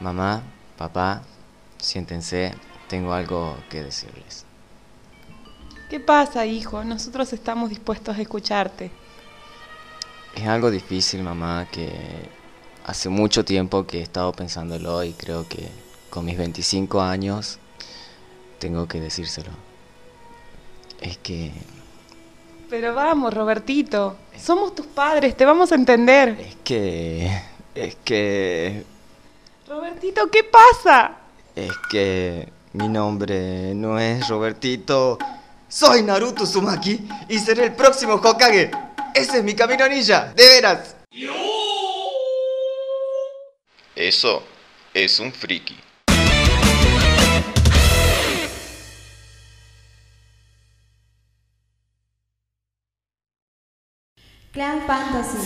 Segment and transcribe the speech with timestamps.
[0.00, 0.42] Mamá,
[0.76, 1.22] papá,
[1.78, 2.54] siéntense,
[2.88, 4.44] tengo algo que decirles.
[5.90, 6.84] ¿Qué pasa, hijo?
[6.84, 8.90] Nosotros estamos dispuestos a escucharte.
[10.36, 11.90] Es algo difícil, mamá, que
[12.84, 15.68] hace mucho tiempo que he estado pensándolo y creo que
[16.10, 17.58] con mis 25 años
[18.58, 19.50] tengo que decírselo.
[21.00, 21.52] Es que...
[22.70, 24.16] Pero vamos, Robertito.
[24.38, 26.38] Somos tus padres, te vamos a entender.
[26.40, 27.42] Es que...
[27.74, 28.84] Es que...
[29.68, 31.18] Robertito, ¿qué pasa?
[31.54, 35.18] Es que mi nombre no es Robertito.
[35.68, 38.70] Soy Naruto Sumaki y seré el próximo Hokage.
[39.14, 40.96] Ese es mi camino ninja, de veras.
[43.94, 44.42] Eso
[44.94, 45.76] es un friki.
[54.50, 55.36] Clan Fantasy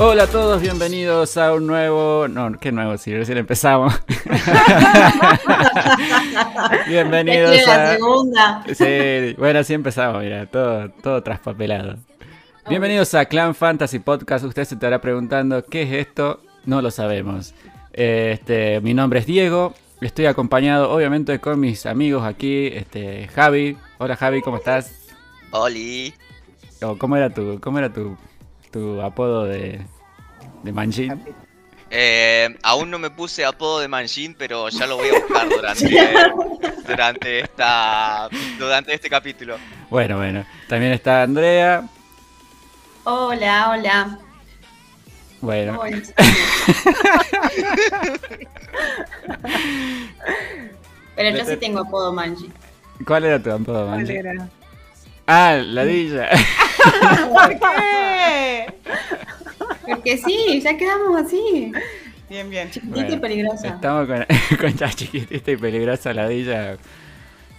[0.00, 2.28] Hola a todos, bienvenidos a un nuevo.
[2.28, 4.00] No, qué nuevo, si recién empezamos.
[6.86, 7.92] bienvenidos es la a.
[7.94, 8.64] segunda.
[8.72, 11.96] Sí, bueno, así empezamos, mira, todo, todo traspapelado.
[12.68, 14.44] Bienvenidos a Clan Fantasy Podcast.
[14.44, 16.42] Usted se estará preguntando qué es esto.
[16.64, 17.52] No lo sabemos.
[17.92, 19.74] Este, mi nombre es Diego.
[20.00, 22.68] Estoy acompañado, obviamente, con mis amigos aquí.
[22.68, 23.76] Este, Javi.
[23.98, 24.92] Hola Javi, ¿cómo estás?
[25.50, 26.14] Oli.
[26.82, 28.16] O, ¿Cómo era tu, cómo era tu,
[28.78, 29.80] tu apodo de,
[30.62, 31.20] de Manjin?
[31.90, 35.88] Eh, aún no me puse apodo de Manjin, pero ya lo voy a buscar durante,
[36.86, 39.56] durante, esta, durante este capítulo.
[39.90, 40.44] Bueno, bueno.
[40.68, 41.88] También está Andrea.
[43.04, 44.18] Hola, hola.
[45.40, 46.02] Bueno, Hola.
[51.14, 52.52] Pero yo sí tengo apodo Manji.
[53.06, 54.48] ¿cuál era tu apodo, era?
[55.26, 56.28] Ah, ladilla.
[57.32, 58.74] ¿Por qué?
[59.86, 61.72] Porque sí, ya quedamos así.
[62.28, 62.70] Bien, bien.
[62.70, 63.68] Chiquitita y peligrosa.
[63.68, 64.26] Estamos con,
[64.60, 66.76] con la chiquitita y peligrosa ladilla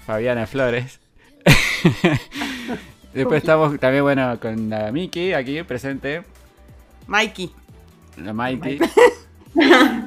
[0.06, 1.00] Fabiana Flores.
[3.14, 6.24] Después estamos también, bueno, con la Miki aquí presente.
[7.08, 7.52] Mikey.
[8.18, 8.80] La Mighty.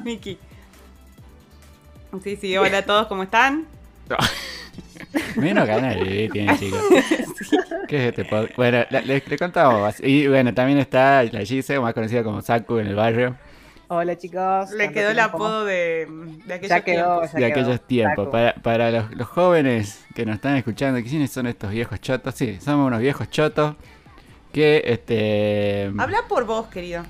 [0.05, 0.37] Miki.
[2.23, 3.65] Sí, sí, hola a todos, ¿cómo están?
[5.35, 6.81] Menos ganas de vivir tiene, chicos.
[7.87, 8.55] ¿Qué es este podcast?
[8.55, 9.95] Bueno, le, le contamos.
[10.01, 13.35] Y bueno, también está la Gise, más conocida como Saku en el barrio.
[13.89, 14.71] Hola chicos.
[14.71, 16.07] Le ¿Cuánto quedó el apodo de,
[16.45, 17.31] de aquellos Ya quedó, tiempos.
[17.33, 17.61] ya de quedó.
[17.61, 18.27] aquellos tiempos.
[18.29, 22.33] Para, para los, los jóvenes que nos están escuchando, ¿quiénes son estos viejos chotos?
[22.33, 23.75] Sí, somos unos viejos chotos
[24.51, 27.03] que este Habla por vos, querido.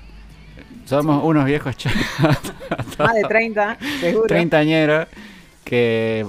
[0.84, 1.98] somos unos viejos chotos,
[2.98, 4.26] Más de 30, seguro.
[4.26, 5.06] treintañeros,
[5.64, 6.26] que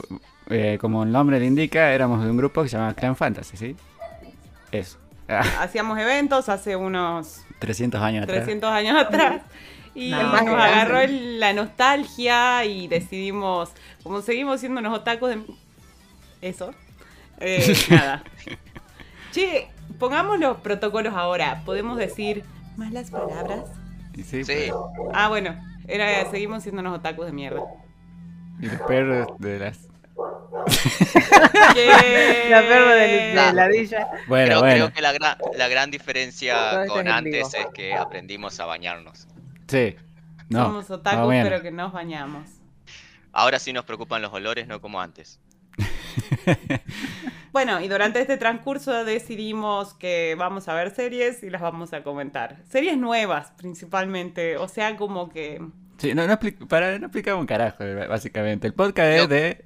[0.50, 3.58] eh, como el nombre le indica, éramos de un grupo que se llamaba Clan Fantasy,
[3.58, 3.76] ¿sí?
[4.72, 4.98] Eso.
[5.28, 8.38] Ah, Hacíamos eventos hace unos 300 años atrás.
[8.44, 9.42] 300 años atrás.
[9.98, 10.22] Y No.
[10.24, 10.62] nos grande.
[10.62, 13.72] agarró el- la nostalgia y decidimos,
[14.04, 15.42] como seguimos siendo unos otakus de...
[16.42, 16.72] Eso.
[17.40, 18.22] eh, nada.
[19.32, 21.62] Che, pongamos los protocolos ahora.
[21.66, 22.44] ¿Podemos decir
[22.76, 23.62] malas palabras?
[24.26, 24.70] Sí, Sí,
[25.14, 25.56] Ah, bueno.
[25.88, 27.62] Era, seguimos siendo unos otakus de mierda.
[28.60, 29.88] Y los perros de las...
[32.50, 34.08] La perra de, de La- ladilla.
[34.28, 34.76] Bueno, creo, bueno.
[34.76, 39.28] creo que la, gran la gran diferencia con antes es que aprendimos a bañarnos.
[39.68, 39.96] Sí.
[40.50, 40.66] No.
[40.66, 41.44] Somos otakus, no, bueno.
[41.50, 42.50] pero que nos bañamos.
[43.34, 45.40] Ahora sí nos preocupan los olores, no como antes.
[47.52, 52.04] Bueno, y durante este transcurso decidimos que vamos a ver series y las vamos a
[52.04, 52.58] comentar.
[52.68, 54.58] Series nuevas, principalmente.
[54.58, 55.62] O sea, como que.
[55.98, 58.68] Sí, no, no, expli- para, no explicamos un carajo, básicamente.
[58.68, 59.66] El podcast es de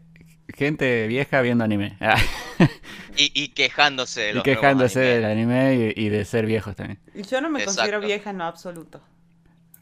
[0.55, 1.97] gente vieja viendo anime.
[3.15, 6.75] Y, y quejándose de y los quejándose nuevos del anime y, y de ser viejos
[6.75, 6.99] también.
[7.13, 7.65] y Yo no me Exacto.
[7.65, 9.01] considero vieja en lo absoluto.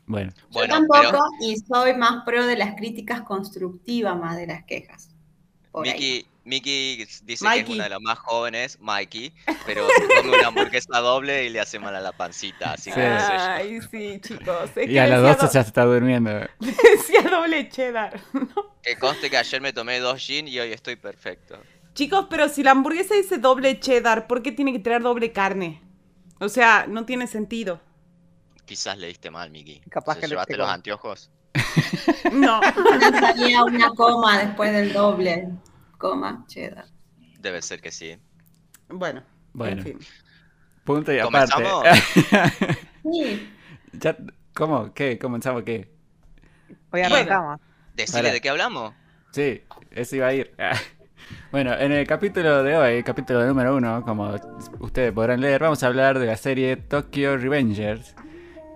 [0.06, 4.48] Bueno, Bueno, yo tampoco pero y soy más pro de las críticas constructivas más de
[4.48, 5.17] las quejas.
[5.82, 9.34] Miki, Miki dice que es una de las más jóvenes, Mikey,
[9.66, 12.96] pero se come una hamburguesa doble y le hace mal a la pancita, así que
[12.96, 13.26] Sí.
[13.26, 13.44] sé yo.
[13.44, 14.70] Ay, sí, chicos.
[14.76, 16.32] Es y que a las decía 12 ya se está durmiendo.
[16.32, 18.20] do- decía doble cheddar.
[18.82, 21.60] Que conste que ayer me tomé dos gin y hoy estoy perfecto.
[21.94, 25.82] Chicos, pero si la hamburguesa dice doble cheddar, ¿por qué tiene que traer doble carne?
[26.40, 27.82] O sea, no tiene sentido.
[28.66, 29.82] Quizás leíste mal, Miki.
[29.90, 31.30] Capaz ¿Se que le- llevaste te los anteojos?
[32.32, 32.60] No.
[32.62, 35.50] No salía una coma después del doble.
[35.98, 36.86] Coma, cheddar.
[37.40, 38.18] Debe ser que sí.
[38.90, 39.78] Bueno, Bueno.
[39.82, 40.00] en fin.
[40.84, 41.54] Punto y aparte.
[41.54, 41.86] ¿Comenzamos?
[43.12, 43.50] Sí,
[43.94, 44.18] Ya-
[44.54, 44.94] ¿Cómo?
[44.94, 45.18] ¿Qué?
[45.18, 45.90] ¿Comenzamos qué?
[46.92, 47.60] Hoy arrancamos.
[47.96, 48.34] Decile Para.
[48.34, 48.94] de qué hablamos.
[49.32, 50.54] Sí, eso iba a ir.
[51.52, 54.34] Bueno, en el capítulo de hoy, capítulo número uno, como
[54.80, 58.16] ustedes podrán leer, vamos a hablar de la serie Tokyo Revengers,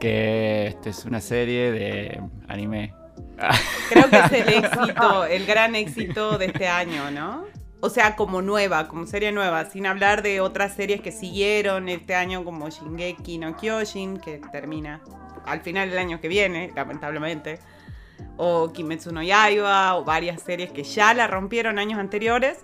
[0.01, 2.93] que este es una serie de anime.
[3.89, 7.45] Creo que es el éxito, el gran éxito de este año, ¿no?
[7.81, 12.15] O sea, como nueva, como serie nueva, sin hablar de otras series que siguieron este
[12.15, 15.01] año como Shingeki no Kyojin, que termina
[15.45, 17.59] al final del año que viene, lamentablemente,
[18.37, 22.59] o Kimetsu no Yaiba, o varias series que ya la rompieron años anteriores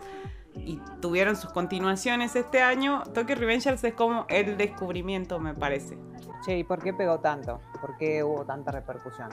[0.55, 3.03] y tuvieron sus continuaciones este año.
[3.13, 5.97] Tokyo Revengers es como el descubrimiento, me parece.
[6.43, 7.61] Che, ¿y por qué pegó tanto?
[7.81, 9.29] ¿Por qué hubo tanta repercusión?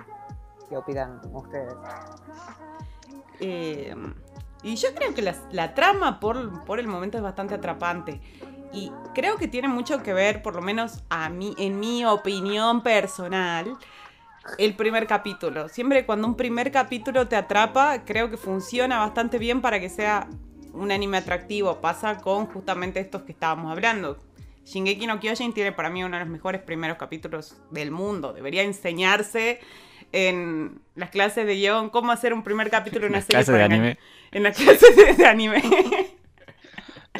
[0.68, 1.74] ¿Qué opinan ustedes?
[3.40, 3.94] Eh,
[4.62, 8.20] y yo creo que la, la trama por, por el momento es bastante atrapante.
[8.72, 12.82] Y creo que tiene mucho que ver, por lo menos a mí, en mi opinión
[12.82, 13.76] personal,
[14.58, 15.68] el primer capítulo.
[15.68, 20.28] Siempre cuando un primer capítulo te atrapa, creo que funciona bastante bien para que sea
[20.72, 21.80] un anime atractivo.
[21.80, 24.18] Pasa con justamente estos que estábamos hablando.
[24.64, 28.32] Shingeki no Kyojin tiene para mí uno de los mejores primeros capítulos del mundo.
[28.32, 29.60] Debería enseñarse
[30.12, 33.54] en las clases de guion cómo hacer un primer capítulo de una Las serie clases
[33.54, 33.98] de para anime.
[34.32, 35.62] En las clases de, de anime.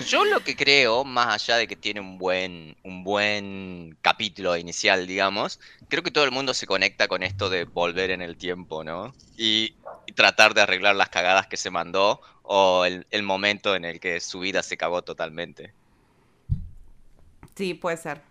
[0.09, 5.07] Yo lo que creo, más allá de que tiene un buen, un buen capítulo inicial,
[5.07, 8.83] digamos, creo que todo el mundo se conecta con esto de volver en el tiempo,
[8.83, 9.15] ¿no?
[9.37, 9.77] Y,
[10.07, 14.01] y tratar de arreglar las cagadas que se mandó o el, el momento en el
[14.01, 15.75] que su vida se cagó totalmente.
[17.55, 18.23] Sí, puede ser.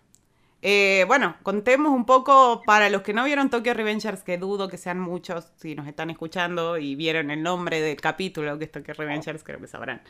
[0.66, 4.78] Eh, bueno, contemos un poco para los que no vieron Tokyo Revengers, que dudo que
[4.78, 8.94] sean muchos, si nos están escuchando y vieron el nombre del capítulo que es Tokyo
[8.94, 10.02] Revengers, creo que sabrán.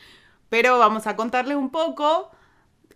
[0.49, 2.31] Pero vamos a contarles un poco.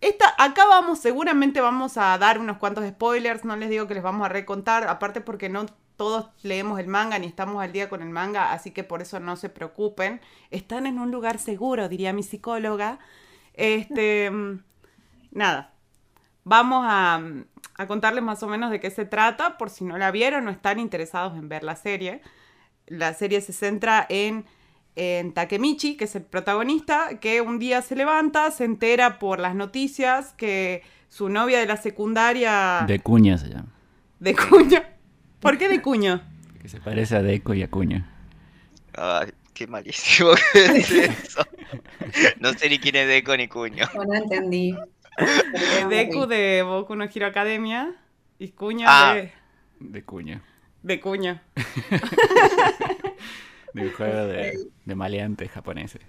[0.02, 4.04] Esta, acá vamos, seguramente vamos a dar unos cuantos spoilers, no les digo que les
[4.04, 5.66] vamos a recontar, aparte porque no
[5.98, 9.20] todos leemos el manga ni estamos al día con el manga, así que por eso
[9.20, 10.22] no se preocupen.
[10.50, 13.00] Están en un lugar seguro, diría mi psicóloga.
[13.54, 14.64] Este, mm,
[15.32, 15.74] nada,
[16.44, 17.22] vamos a,
[17.78, 20.52] a contarles más o menos de qué se trata, por si no la vieron o
[20.52, 22.22] están interesados en ver la serie.
[22.88, 24.46] La serie se centra en,
[24.96, 29.56] en Takemichi, que es el protagonista, que un día se levanta, se entera por las
[29.56, 33.72] noticias que su novia de la secundaria De Cuña se llama.
[34.20, 34.82] de Cuño.
[35.40, 36.22] ¿Por qué de Cuño?
[36.62, 38.10] Que se parece a Deco y a Cuña.
[38.94, 41.46] Ay, qué malísimo que es eso.
[42.40, 43.86] No sé ni quién es Deco ni Cuño.
[43.96, 44.76] no, no entendí.
[45.90, 47.96] Deku de Boku no Hero Academia
[48.38, 49.14] y Cuño Ah.
[49.16, 49.32] de,
[49.80, 50.42] De Cuña.
[50.84, 51.40] de Cuño.
[53.74, 56.02] De un juego de, de maleantes japoneses.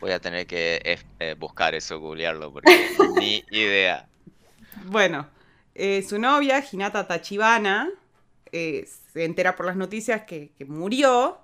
[0.00, 4.06] Voy a tener que eh, eh, buscar eso, googlearlo, porque ni idea.
[4.84, 5.26] Bueno,
[5.74, 7.90] eh, su novia, Hinata Tachibana,
[8.52, 11.38] eh, se entera por las noticias que, que murió.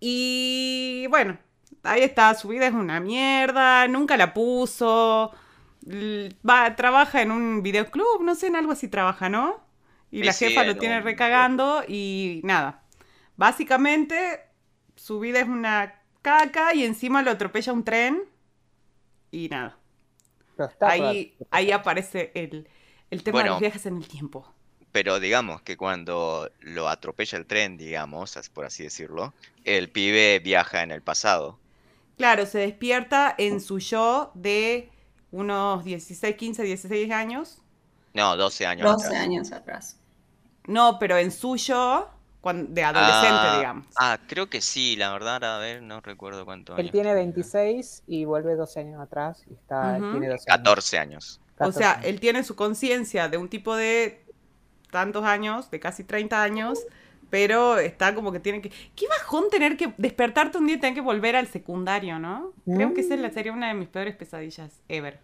[0.00, 1.38] Y bueno,
[1.82, 5.32] ahí está, su vida es una mierda, nunca la puso.
[6.48, 9.60] Va, trabaja en un videoclub, no sé, en algo así trabaja, ¿no?
[10.10, 12.82] Y Sí, la sí, jefa lo en tiene un- recagando y nada.
[13.36, 14.40] Básicamente,
[14.96, 18.22] su vida es una caca y encima lo atropella un tren
[19.30, 19.78] y nada.
[20.84, 22.68] Ahí, ahí aparece el,
[23.10, 24.46] el tema de los viajes en el tiempo.
[24.92, 29.34] Pero digamos que cuando lo atropella el tren, digamos, por así decirlo,
[29.64, 31.58] el pibe viaja en el pasado.
[32.16, 34.91] Claro, se despierta en su yo de
[35.32, 37.58] unos 16, 15, 16 años.
[38.14, 39.20] No, 12 años 12 atrás.
[39.22, 39.96] años atrás.
[40.66, 42.08] No, pero en su yo
[42.40, 43.86] cuan- de adolescente, Ah, digamos.
[43.96, 47.24] Ah, creo que sí, la verdad, a ver, no recuerdo cuánto Él años tiene tenía.
[47.24, 50.10] 26 y vuelve 12 años atrás y está, Ujú.
[50.12, 50.58] tiene 12 años.
[50.58, 51.40] 14 años.
[51.58, 52.10] O sea, 14.
[52.10, 54.24] él tiene su conciencia de un tipo de
[54.90, 56.78] tantos años, de casi 30 años,
[57.32, 58.68] pero está como que tiene que...
[58.94, 62.52] Qué bajón tener que despertarte un día y tener que volver al secundario, ¿no?
[62.66, 65.18] Creo que esa es la- sería una de mis peores pesadillas ever.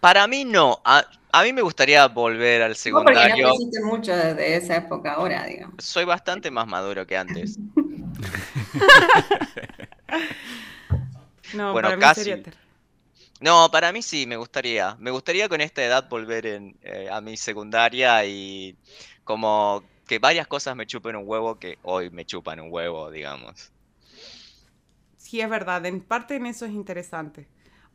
[0.00, 3.48] Para mí no, a, a mí me gustaría volver al No, porque no secundario.
[3.84, 5.84] mucho desde esa época ahora, digamos.
[5.84, 7.58] Soy bastante más maduro que antes.
[11.52, 12.24] No, Bueno, para mí casi.
[12.24, 12.56] sería ter-
[13.40, 14.96] No, para mí sí, me gustaría.
[14.98, 18.76] Me gustaría con esta edad volver en, eh, a mi secundaria y
[19.22, 23.70] como que varias cosas me chupen un huevo que hoy me chupan un huevo, digamos.
[25.16, 27.48] Sí, es verdad, en parte en eso es interesante.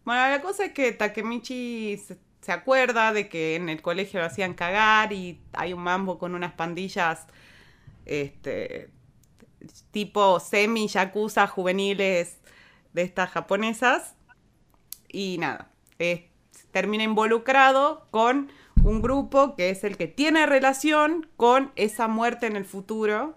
[0.04, 1.98] Bueno, la cosa es que Takemichi
[2.42, 6.34] se, acuerda de que en el colegio lo hacían cagar y hay un mambo con
[6.34, 7.28] unas pandillas
[8.06, 8.90] este
[9.92, 12.40] tipo semi yakuza juveniles
[12.94, 14.16] de estas japonesas
[15.08, 15.70] y nada,
[16.72, 18.52] termina involucrado con
[18.84, 23.36] un grupo que es el que tiene relación con esa muerte en el futuro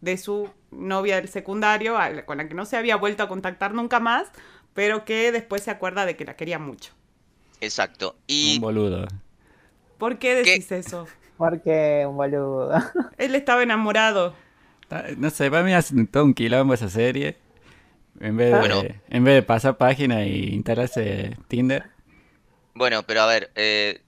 [0.00, 1.96] de su novia del secundario,
[2.26, 4.28] con la que no se había vuelto a contactar nunca más,
[4.74, 6.92] pero que después se acuerda de que la quería mucho.
[7.60, 8.16] Exacto.
[8.26, 9.06] Y Un boludo.
[9.98, 11.06] ¿Por qué decís eso?
[11.36, 12.70] Porque un boludo.
[13.18, 14.34] Él estaba enamorado.
[15.16, 17.36] No sé, para mí hacen todo un quilombo esa serie.
[18.20, 18.82] En vez de, Bueno.
[19.08, 21.84] en vez de pasar página y instalarse Tinder.
[22.74, 24.02] bueno, pero a ver, eh,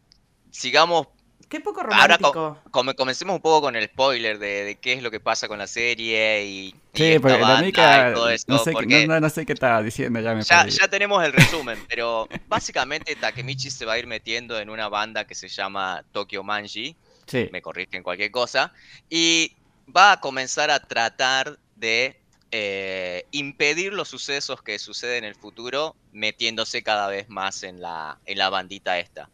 [0.58, 1.08] sigamos
[1.48, 2.42] Qué poco Ahora romántico.
[2.64, 5.48] co- come- comencemos un poco con el spoiler de, de qué es lo que pasa
[5.48, 8.72] con la serie y, y Sí, esta porque la mica, y todo esto, no sé,
[8.72, 11.82] porque no, no- no sé qué estaba diciendo, ya me ya, ya tenemos el resumen,
[11.88, 16.42] pero básicamente Takemichi se va a ir metiendo en una banda que se llama Tokyo
[16.42, 18.72] Manji, Sí, me corrigen cualquier cosa,
[19.08, 19.56] y
[19.94, 22.16] va a comenzar a tratar de
[22.50, 28.20] eh, impedir los sucesos que suceden en el futuro, metiéndose cada vez más en la,
[28.24, 29.30] en la bandita esta.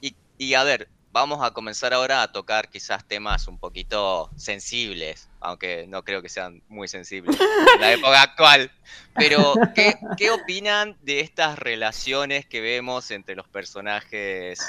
[0.00, 5.30] Y, y a ver, vamos a comenzar ahora a tocar quizás temas un poquito sensibles,
[5.40, 7.38] aunque no creo que sean muy sensibles
[7.74, 8.70] en la época actual.
[9.14, 14.60] Pero, ¿qué, opinan de estas relaciones que vemos entre los personajes?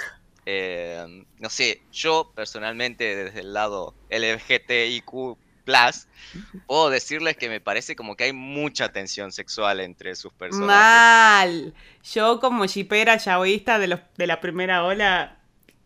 [0.46, 5.38] Eh, no sé, yo personalmente desde el lado LGTIQ+,
[6.66, 10.66] puedo decirles que me parece como que hay mucha tensión sexual entre sus personajes.
[10.66, 11.74] Mal.
[12.14, 15.38] Yo como shipera yaoísta de, los, de la primera ola,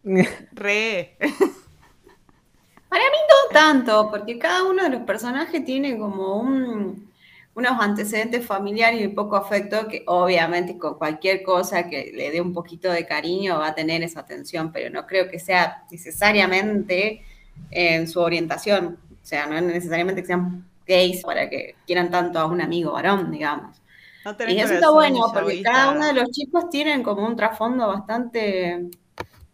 [0.53, 1.17] re.
[2.89, 7.09] Para mí no tanto, porque cada uno de los personajes tiene como un-
[7.53, 12.53] unos antecedentes familiares y poco afecto que obviamente con cualquier cosa que le dé un
[12.53, 17.23] poquito de cariño va a tener esa atención, pero no creo que sea necesariamente
[17.69, 18.97] en su orientación.
[19.21, 22.91] O sea, no es necesariamente que sean gays para que quieran tanto a un amigo
[22.93, 23.81] varón, digamos.
[24.25, 27.87] No Y eso está bueno, porque cada uno de los chicos tienen como un trasfondo
[27.87, 28.89] bastante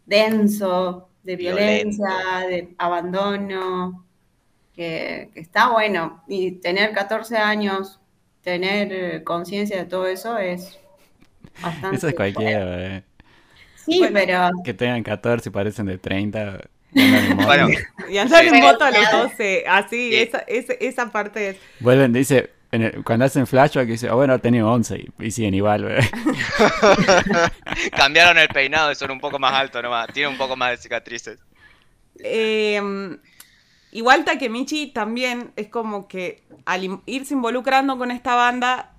[0.07, 2.07] denso, de violencia,
[2.49, 4.05] de abandono,
[4.73, 6.23] que, que está bueno.
[6.27, 7.99] Y tener 14 años,
[8.41, 10.79] tener eh, conciencia de todo eso es
[11.61, 11.97] bastante...
[11.97, 13.03] eso es cualquiera, eh.
[13.75, 14.13] Sí, Bueno.
[14.13, 16.59] pero Que tengan 14 y parecen de 30.
[16.93, 17.45] y andan en moto.
[17.47, 17.67] Bueno,
[18.09, 19.63] Y andar en moto a los Pero- 12.
[19.67, 20.15] Así, Sí.
[20.15, 21.57] esa, esa, esa parte es.
[21.79, 25.31] Vuelven, dice, en el- cuando hacen flashback, dice, ah, bueno, ha tenido 11 y, y
[25.31, 25.85] siguen igual,
[27.95, 30.77] cambiaron el peinado y son un poco más altos nomás, tienen un poco más de
[30.77, 31.39] cicatrices.
[32.23, 32.81] Eh,
[33.91, 38.93] igual Takemichi también es como que al irse involucrando con esta banda,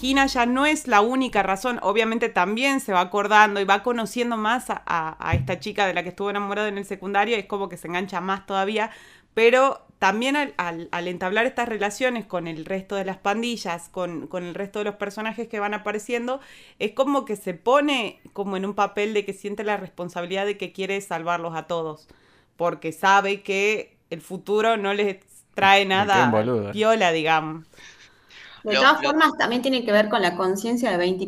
[0.00, 1.78] Hina ya no es la única razón.
[1.82, 5.94] Obviamente también se va acordando y va conociendo más a, a- a esta chica de
[5.94, 7.36] la que estuvo enamorado en el secundario.
[7.36, 8.90] Es como que se engancha más todavía.
[9.34, 14.26] Pero también al, al- al entablar estas relaciones con el resto de las pandillas, con,
[14.28, 16.40] con el resto de los personajes que van apareciendo,
[16.78, 20.58] es como que se pone como en un papel de que siente la responsabilidad de
[20.58, 22.08] que quiere salvarlos a todos
[22.56, 25.18] porque sabe que el futuro no les
[25.54, 26.72] trae nada boludo.
[26.72, 27.66] piola, digamos.
[28.62, 31.24] de todas formas también tiene que ver con la conciencia de 20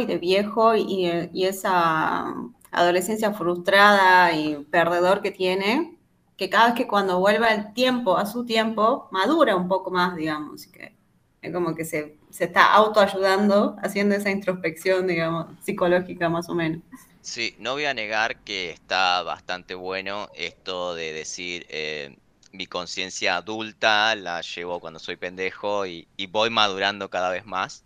[0.00, 2.34] y de viejo y, y esa
[2.72, 5.98] adolescencia frustrada y perdedor que tiene,
[6.40, 10.16] que cada vez que cuando vuelva el tiempo a su tiempo, madura un poco más,
[10.16, 10.66] digamos.
[10.68, 10.94] que
[11.42, 16.80] es como que se, se está autoayudando, haciendo esa introspección, digamos, psicológica más o menos.
[17.20, 22.16] Sí, no voy a negar que está bastante bueno esto de decir eh,
[22.52, 27.84] mi conciencia adulta la llevo cuando soy pendejo y, y voy madurando cada vez más.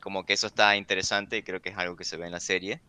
[0.00, 2.40] Como que eso está interesante y creo que es algo que se ve en la
[2.40, 2.82] serie.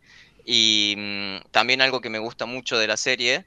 [0.43, 3.45] Y mm, también algo que me gusta mucho de la serie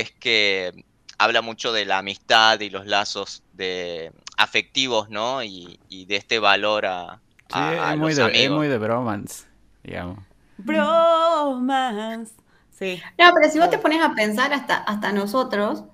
[0.00, 0.84] es que
[1.18, 5.42] habla mucho de la amistad y los lazos de afectivos, ¿no?
[5.42, 8.50] Y, y de este valor a, Sí, a- a es, muy los de, es amigos.
[8.50, 9.44] muy de bromance,
[9.82, 10.18] digamos.
[10.56, 12.34] Bromance.
[12.70, 13.02] Sí.
[13.18, 15.84] No, pero si vos te pones a pensar hasta, hasta nosotros,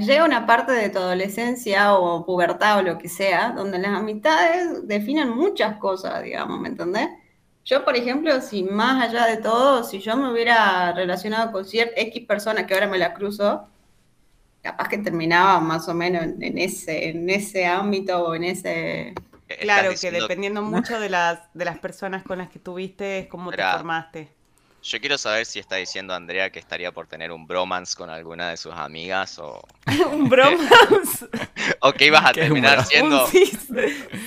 [0.00, 4.86] llega una parte de tu adolescencia o pubertad o lo que sea, donde las amistades
[4.86, 7.08] definen muchas cosas, digamos, ¿me entendés?
[7.68, 12.00] Yo, por ejemplo, si más allá de todo, si yo me hubiera relacionado con cierta
[12.00, 13.68] X persona que ahora me la cruzo,
[14.62, 19.12] capaz que terminaba más o menos en, en ese, en ese ámbito o en ese...
[19.60, 23.50] Claro, que dependiendo mucho de las, de las personas con las que tuviste, es como
[23.50, 24.37] te formaste.
[24.82, 28.50] Yo quiero saber si está diciendo Andrea que estaría por tener un bromance con alguna
[28.50, 29.60] de sus amigas o,
[30.12, 31.26] Un bromance.
[31.80, 33.68] o que ibas a ¿Qué es un terminar siendo Un cis,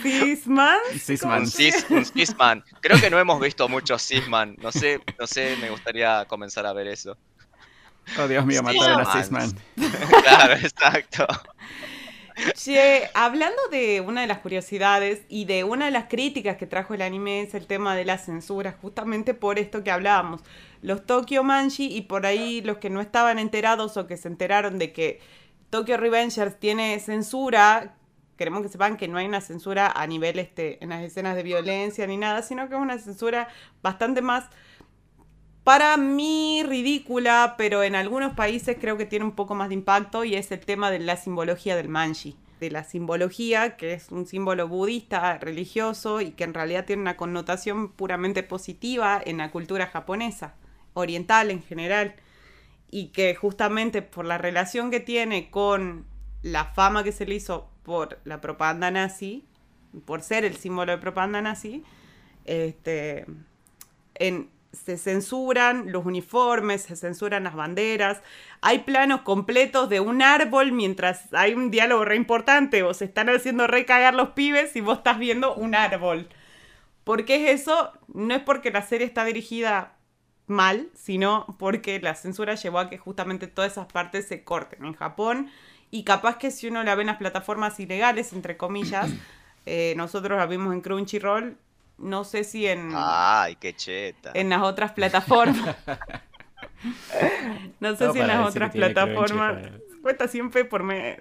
[0.02, 0.80] cisman.
[1.00, 1.42] Sisman.
[1.42, 2.64] un, cis, un cisman.
[2.82, 4.56] Creo que no hemos visto muchos cisman.
[4.62, 7.18] No sé, no sé, me gustaría comenzar a ver eso.
[8.20, 9.14] Oh, Dios mío, mataron a.
[9.14, 9.58] Sisman.
[10.24, 11.28] Claro, exacto.
[12.54, 16.94] Che, hablando de una de las curiosidades y de una de las críticas que trajo
[16.94, 20.42] el anime es el tema de la censura, justamente por esto que hablábamos.
[20.82, 24.80] Los Tokyo Manji y por ahí los que no estaban enterados o que se enteraron
[24.80, 25.20] de que
[25.70, 27.96] Tokyo Revengers tiene censura,
[28.38, 31.44] queremos que sepan que no hay una censura a nivel este en las escenas de
[31.44, 33.50] violencia ni nada, sino que es una censura
[33.84, 34.46] bastante más
[35.64, 40.24] para mí ridícula, pero en algunos países creo que tiene un poco más de impacto
[40.24, 42.36] y es el tema de la simbología del manji.
[42.60, 47.18] De la simbología, que es un símbolo budista religioso y que en realidad tiene una
[47.18, 50.54] connotación puramente positiva en la cultura japonesa,
[50.94, 52.16] oriental en general,
[52.92, 56.06] y que justamente por la relación que tiene con
[56.44, 59.44] la fama que se le hizo por la propaganda nazi,
[60.06, 61.84] por ser el símbolo de propaganda nazi,
[62.46, 63.26] este,
[64.16, 68.22] en, se censuran los uniformes, se censuran las banderas,
[68.62, 73.30] hay planos completos de un árbol mientras hay un diálogo re importante o se están
[73.30, 76.30] haciendo recagar los pibes y vos estás viendo un árbol.
[77.04, 77.92] ¿Por qué es eso?
[78.14, 79.98] No es porque la serie está dirigida
[80.48, 84.94] mal, sino porque la censura llevó a que justamente todas esas partes se corten en
[84.94, 85.50] Japón
[85.90, 89.10] y capaz que si uno la ve en las plataformas ilegales, entre comillas,
[89.66, 91.58] eh, nosotros la vimos en Crunchyroll,
[92.02, 94.32] no sé si en, Ay, qué cheta.
[94.34, 95.76] en las otras plataformas.
[97.80, 99.54] no sé si en las otras plataformas.
[99.54, 99.84] Crunchyroll.
[100.02, 101.20] Cuesta siempre por mes.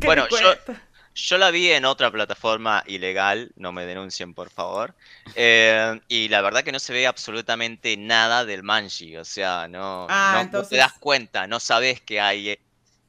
[0.00, 0.74] ¿Qué Bueno, yo-?
[1.16, 4.94] Yo la vi en otra plataforma ilegal, no me denuncien por favor.
[5.36, 10.08] Eh, y la verdad que no se ve absolutamente nada del manji, o sea, no,
[10.10, 12.60] Ah, no- te das cuenta, no sabes que hay eh,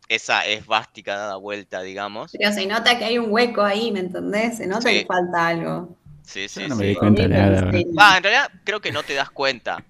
[0.07, 2.31] esa esvástica dada vuelta, digamos.
[2.37, 4.57] Pero se nota que hay un hueco ahí, ¿me entendés?
[4.57, 4.99] Se nota Sí.
[4.99, 5.97] que falta algo.
[6.25, 6.89] Sí, sí, Yo no me sí.
[6.89, 7.71] di cuenta de nada.
[7.71, 7.85] Sí.
[7.97, 9.83] Ah, en realidad creo que no te das cuenta,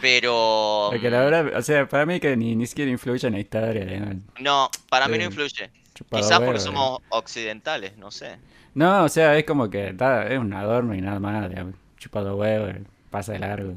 [0.00, 3.40] pero Porque la verdad, o sea, para mí que ni, ni siquiera influye en la
[3.40, 3.84] historia.
[4.00, 4.20] ¿no?
[4.40, 5.26] no, para mí no Sí.
[5.28, 5.70] influye.
[5.94, 6.60] Chupado Quizás porque eh.
[6.60, 8.38] somos occidentales, no sé.
[8.74, 11.48] No, o sea, es como que da- es un adorno y nada más.
[11.50, 13.74] digamos, Chupado huevo, eh, pasa de largo.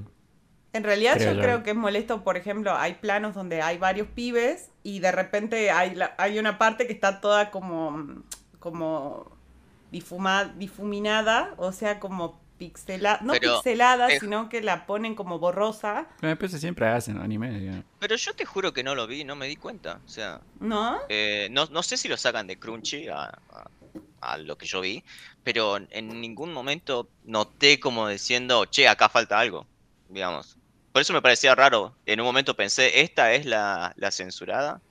[0.74, 1.42] En realidad Creo yo yo.
[1.42, 5.72] creo que es molesto, por ejemplo, hay planos donde hay varios pibes y de repente
[5.72, 8.24] hay, la- hay una parte que está toda como,
[8.60, 9.35] como
[9.96, 15.40] difuma- difuminada, o sea, como pixelada, no Pero, pixelada, eh, sino que la ponen como
[15.40, 17.86] borrosa, Pero eso siempre hacen anime, digamos.
[18.00, 20.02] Pero yo te juro que no lo vi, no me di cuenta.
[20.06, 20.98] O sea, ¿no?
[21.10, 23.72] Eh, no, no sé si lo sacan de Crunchy a, a-
[24.22, 25.04] a lo que yo vi,
[25.44, 29.68] pero en ningún momento noté como diciendo, che, acá falta algo,
[30.08, 30.58] digamos.
[30.92, 31.98] Por eso me parecía raro.
[32.06, 34.82] En un momento pensé, esta es la, la censurada.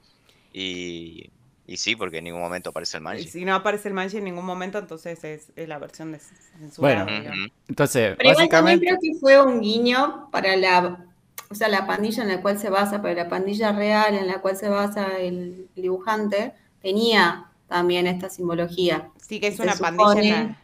[0.52, 1.30] Y,
[1.66, 3.28] y sí, porque en ningún momento aparece el Y manji.
[3.28, 7.04] Si no aparece el manji en ningún momento, entonces es, es la versión de censurada.
[7.04, 7.20] Bueno.
[7.20, 7.48] digamos.
[7.68, 8.86] Entonces, Pero igual también básicamente.
[8.86, 11.06] creo que fue un guiño para la,
[11.50, 14.40] o sea, la pandilla en la cual se basa, para la pandilla real en la
[14.40, 19.08] cual se basa el dibujante, tenía también esta simbología.
[19.26, 20.58] Sí, que es una supone- pandilla la-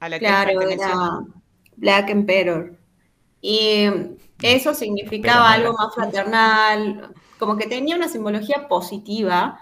[0.00, 0.86] a la que Claro, perteneció.
[0.86, 1.20] era
[1.76, 2.78] Black Emperor.
[3.42, 3.84] Y
[4.42, 9.60] eso significaba Pero algo más fraternal, como que tenía una simbología positiva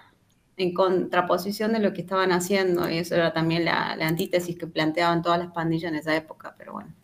[0.59, 2.89] en contraposición de lo que estaban haciendo.
[2.91, 6.55] Y eso era también la, la antítesis que planteaban todas las pandillas en esa época,
[6.59, 6.95] pero bueno.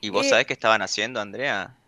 [0.00, 1.78] ¿Y vos Eh, sabés qué estaban haciendo, Andrea?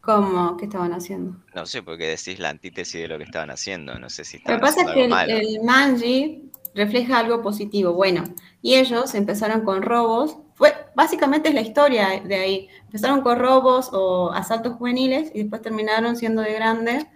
[0.00, 0.56] ¿Cómo?
[0.56, 1.36] ¿Qué estaban haciendo?
[1.54, 3.98] No sé, porque decís la antítesis de lo que estaban haciendo.
[3.98, 7.92] No sé si Lo que pasa es que el, el manji refleja algo positivo.
[7.94, 8.24] Bueno,
[8.62, 10.36] y ellos empezaron con robos.
[10.54, 12.68] Fue, básicamente es la historia de ahí.
[12.86, 17.06] Empezaron con robos o asaltos juveniles y después terminaron siendo de grande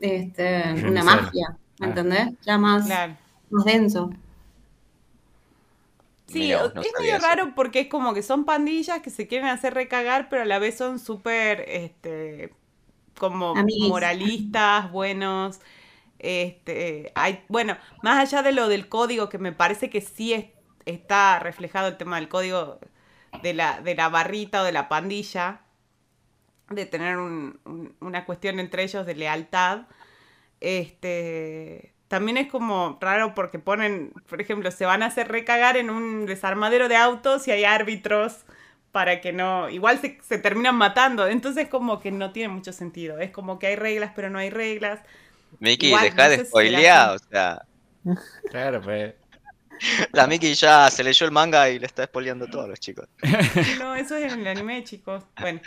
[0.00, 1.88] este, una magia, ¿me Ah.
[1.90, 2.28] entendés?
[2.44, 3.16] Ya más, Claro.
[3.50, 4.10] más denso.
[6.26, 6.60] Sí, es
[7.00, 7.26] medio eso.
[7.26, 10.58] raro porque es como que son pandillas que se quieren hacer recagar, pero a la
[10.58, 12.52] vez son súper, este,
[13.18, 13.88] como Amiguis.
[13.88, 15.60] moralistas, buenos.
[16.18, 20.46] Este, hay, bueno, más allá de lo del código, que me parece que sí es-
[20.84, 22.78] está reflejado el tema del código
[23.42, 25.60] de la, de la barrita o de la pandilla,
[26.70, 29.82] de tener un- un- una cuestión entre ellos de lealtad.
[30.60, 35.90] Este, también es como raro porque ponen, por ejemplo, se van a hacer recagar en
[35.90, 38.44] un desarmadero de autos y hay árbitros
[38.92, 43.18] para que no, igual se, se terminan matando, entonces como que no tiene mucho sentido,
[43.20, 45.00] es como que hay reglas pero no hay reglas.
[45.80, 47.62] Igual, dejá no de si spoilear, o sea,
[48.50, 49.14] Claro, pues.
[50.12, 53.08] la Miki ya se leyó el manga y le está spoileando a todos los chicos.
[53.78, 55.24] No, eso es en el anime, chicos.
[55.38, 55.60] Bueno,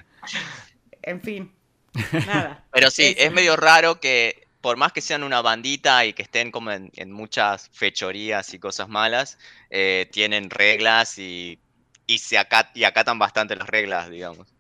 [1.04, 1.52] en fin,
[2.24, 2.66] nada.
[2.72, 6.52] Pero sí, es medio raro que por más que sean una bandita y que estén
[6.52, 9.38] como en, en muchas fechorías y cosas malas,
[9.70, 11.60] eh, tienen reglas y,
[12.06, 14.54] y, se acat- y acatan bastante las reglas, digamos.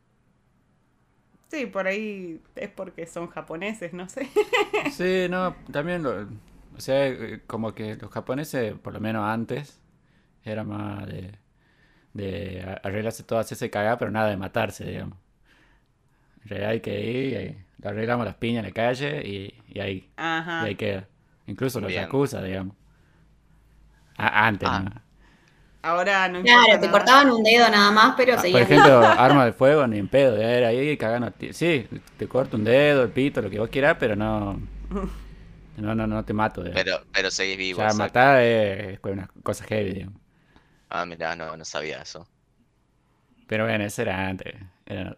[1.49, 4.29] Sí, por ahí es porque son japoneses, no sé.
[4.87, 6.27] Sí, no, también lo-
[6.77, 9.81] O sea, eh, como que los japoneses, por lo menos antes,
[10.43, 11.39] era más de,
[12.13, 15.17] de arreglarse todo, hacerse cagar, pero nada de matarse, digamos.
[16.43, 19.79] En realidad hay que ir, eh, le arreglamos las piñas en la calle y, y
[19.79, 20.63] ahí, Ajá.
[20.63, 21.07] y ahí queda.
[21.47, 22.03] Incluso los Bien.
[22.03, 22.75] yakuza, digamos.
[24.17, 24.79] A- antes, Ah.
[24.81, 25.01] ¿no?
[25.83, 26.91] Ahora no importa Claro, te nada.
[26.91, 30.37] cortaban un dedo nada más, pero Ah, Por ejemplo, arma de fuego, ni en pedo,
[30.37, 31.27] ya era ahí cagando.
[31.27, 34.59] a ti- Sí, te corto un dedo, el pito, lo que vos quieras, pero no.
[35.77, 36.61] No, no, no te mato.
[36.61, 36.83] digamos.
[36.83, 37.79] Pero, pero seguís vivo.
[37.79, 38.03] ya exacto.
[38.03, 40.21] matar es, es una cosa heavy, digamos.
[40.89, 42.27] Ah, mirá, no, no sabía eso.
[43.47, 44.53] Pero bueno, eso era antes.
[44.85, 45.15] Era-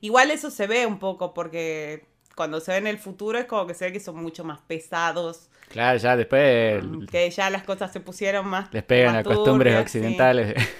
[0.00, 3.66] Igual eso se ve un poco porque cuando se ve en el futuro es como
[3.66, 7.92] que se ve que son mucho más pesados, Claro, ya después que ya las cosas
[7.92, 9.98] se pusieron más les pegan más a costumbres turbias, sí.
[9.98, 10.54] occidentales.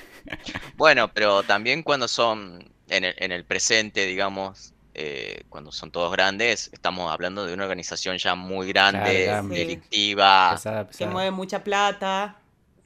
[0.77, 6.11] Bueno, pero también cuando son en el, en el presente, digamos, eh, cuando son todos
[6.13, 10.51] grandes, estamos hablando de una organización ya muy grande, Claro, delictiva.
[10.55, 11.11] Pesada, que pesada.
[11.11, 12.37] mueve mucha plata.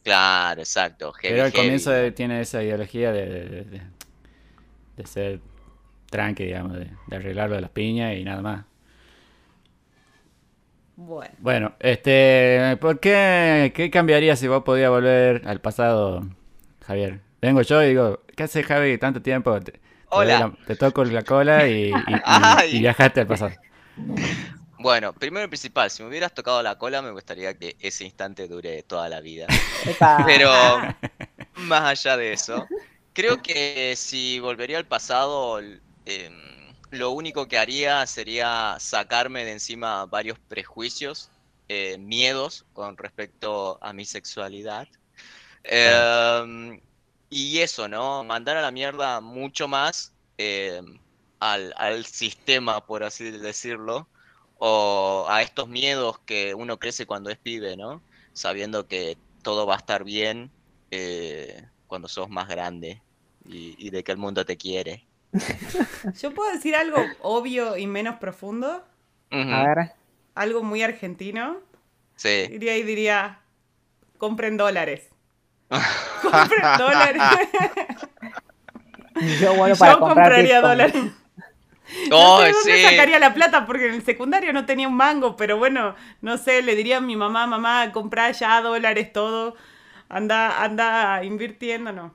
[0.03, 1.13] Claro, exacto.
[1.13, 3.83] heavy, Pero al comienzo de- tiene esa ideología de, de, de- de-
[4.97, 5.41] de ser
[6.15, 8.67] tranqui, digamos, de, de arreglarlo de las piñas y nada más.
[10.97, 16.23] Bueno, Bueno, este, ¿por qué, qué cambiaría si vos podías volver al pasado,
[16.87, 17.21] Javier?
[17.43, 19.59] Vengo yo y digo, ¿qué haces, Javi, tanto tiempo?
[19.61, 19.81] Te,
[20.13, 20.39] te doy Hola.
[20.39, 21.73] la- te toco la cola y,
[22.07, 22.77] y- y- Ay.
[22.77, 23.53] y viajaste al pasado.
[24.77, 28.49] Bueno, primero y principal, si me hubieras tocado la cola, me gustaría que ese instante
[28.49, 29.55] dure toda la vida.
[29.91, 30.11] Epa.
[30.23, 30.93] Pero
[31.55, 32.73] más allá de eso,
[33.13, 35.61] creo que si volvería al pasado,
[36.05, 41.31] em, lo único que haría sería sacarme de encima varios prejuicios,
[41.69, 44.89] eh, miedos con respecto a mi sexualidad.
[45.65, 46.81] Em,
[47.31, 48.25] y eso, ¿no?
[48.25, 50.99] Mandar a la mierda mucho más em,
[51.41, 54.09] al, al sistema, por así decirlo,
[54.57, 58.05] o a estos miedos que uno crece cuando es pibe, ¿no?
[58.33, 60.53] Sabiendo que todo va a estar bien
[60.91, 63.03] eh, cuando sos más grande
[63.45, 65.09] y, y de que el mundo te quiere.
[66.21, 68.85] yo puedo decir algo obvio y menos profundo,
[69.31, 69.93] A ver.
[70.35, 71.61] algo muy argentino.
[72.17, 72.51] Sí.
[72.51, 73.41] Iría y diría,
[74.19, 75.11] compren dólares.
[76.23, 77.31] compren dólares.
[79.41, 80.63] Yo vuelvo para Yo comprar compraría Bitcoin.
[80.63, 81.13] dólares.
[82.19, 82.83] No ¡Oh, sé de dónde sí!
[82.83, 86.63] sacaría la plata porque en el secundario no tenía un mango, pero bueno, no sé,
[86.63, 89.55] le diría a mi mamá, mamá, comprá ya dólares todo,
[90.09, 92.15] anda, anda invirtiendo, no.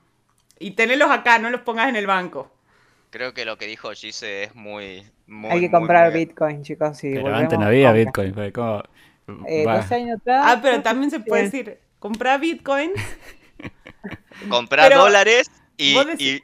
[0.59, 2.51] Y tenerlos acá, no los pongas en el banco.
[3.11, 6.97] Creo que lo que dijo Gise es muy, muy, Hay que comprar muy- Bitcoin, chicos.
[6.97, 8.03] Si Pero volvemos, antes no había compra.
[8.05, 8.83] Bitcoin, fue como...
[9.47, 10.43] Eh, dos años atrás.
[10.45, 11.51] Ah, pero también se puede Bien.
[11.51, 12.91] decir, comprá Bitcoin,
[14.49, 16.41] Comprar dólares y, y,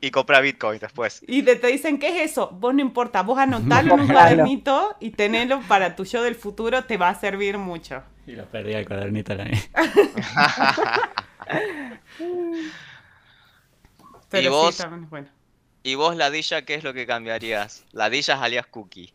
[0.00, 1.22] y comprar Bitcoin después.
[1.26, 2.50] y te, te dicen, ¿qué es eso?
[2.50, 6.84] Vos no importa, vos anotalo en un cuadernito y tenelo para tu yo del futuro,
[6.84, 8.02] te va a servir mucho.
[8.26, 9.44] Y lo perdí el cuadernito la
[14.28, 14.74] Pero ¿Y vos?
[14.74, 15.28] sí, también bueno.
[15.82, 17.84] ¿Y vos, Ladilla, qué es lo que cambiarías?
[17.92, 19.12] Ladillas alias Cookie.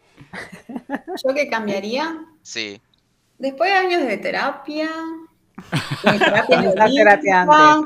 [1.24, 2.18] ¿Yo qué cambiaría?
[2.42, 2.82] Sí.
[3.38, 4.90] Después de años de terapia,
[6.04, 6.20] de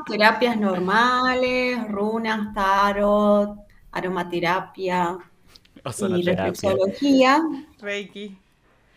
[0.08, 3.56] terapias normales, runas, tarot,
[3.92, 5.18] aromaterapia
[5.74, 7.42] y reflexología,
[7.80, 8.38] Reiki.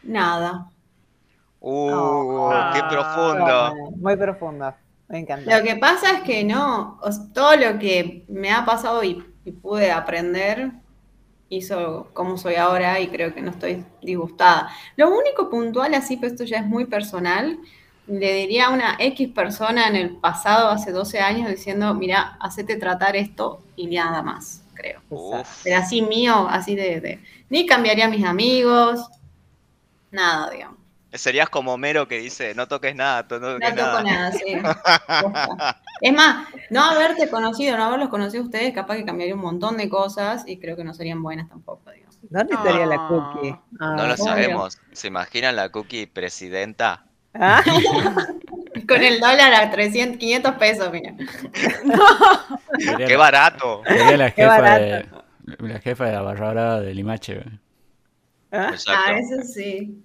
[0.03, 0.69] nada.
[1.59, 2.49] Uh, Oh.
[2.73, 2.89] qué Ah.
[2.89, 3.91] profundo.
[3.97, 4.73] Muy profundo.
[5.07, 5.57] Me encanta.
[5.57, 6.99] Lo que pasa es que no,
[7.33, 10.71] todo lo que me ha pasado y, y pude aprender
[11.49, 14.69] hizo como soy ahora y creo que no estoy disgustada.
[14.97, 17.59] Lo único puntual, así, pero esto ya es muy personal,
[18.07, 22.75] le diría a una X persona en el pasado, hace 12 años, diciendo, mira, hacete
[22.77, 25.01] tratar esto y nada más, creo.
[25.63, 29.07] Pero así mío, así de, de- Ni cambiaría a mis amigos,
[30.11, 30.82] nada, digamos.
[31.13, 34.03] Serías como Homero que dice, no toques nada, no toco nada.
[34.03, 34.55] nada, sí.
[36.01, 39.77] Es más, no haberte conocido, no haberlos conocido a ustedes, capaz que cambiaría un montón
[39.77, 42.17] de cosas y creo que no serían buenas tampoco, digamos.
[42.23, 43.49] ¿Dónde estaría la cookie?
[43.79, 44.17] Ah, No lo obvio.
[44.17, 44.79] sabemos.
[44.91, 47.05] ¿Se imaginan la Cookie presidenta?
[47.35, 47.61] ah,
[48.87, 51.13] Con el dólar a 300, 500 pesos, mira.
[52.97, 53.81] ¡Qué la- barato!
[53.85, 54.83] sería la jefa barato.
[54.83, 55.67] de...
[55.67, 57.35] La jefa de la barra brava de Limache.
[57.35, 57.59] güey.
[58.51, 58.71] ah.
[58.87, 60.03] Ah, eso sí.